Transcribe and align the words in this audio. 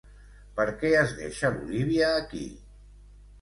Per 0.59 0.63
què 0.83 0.89
es 1.01 1.13
deixa 1.19 1.51
l'Olivia 1.59 2.09
aquí? 2.23 2.43